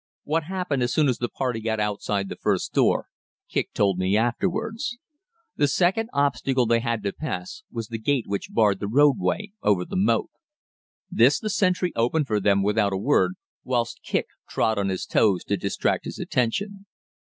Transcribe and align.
What 0.23 0.45
happened 0.45 0.81
as 0.81 0.91
soon 0.91 1.07
as 1.07 1.19
the 1.19 1.29
party 1.29 1.59
got 1.59 1.79
outside 1.79 2.27
the 2.27 2.35
first 2.35 2.73
door, 2.73 3.05
Kicq 3.47 3.71
told 3.71 3.99
me 3.99 4.17
afterwards. 4.17 4.97
The 5.57 5.67
second 5.67 6.09
obstacle 6.11 6.65
they 6.65 6.79
had 6.79 7.03
to 7.03 7.13
pass 7.13 7.61
was 7.71 7.89
the 7.89 7.99
gate 7.99 8.23
which 8.25 8.51
barred 8.51 8.79
the 8.79 8.87
roadway 8.87 9.51
over 9.61 9.85
the 9.85 9.95
moat. 9.95 10.31
This 11.11 11.39
the 11.39 11.51
sentry 11.51 11.93
opened 11.95 12.25
for 12.25 12.39
them 12.39 12.63
without 12.63 12.93
a 12.93 12.97
word, 12.97 13.35
whilst 13.63 14.01
Kicq 14.03 14.25
trod 14.49 14.79
on 14.79 14.89
his 14.89 15.05
toes 15.05 15.43
to 15.43 15.55
distract 15.55 16.05
his 16.05 16.17
attention. 16.17 16.87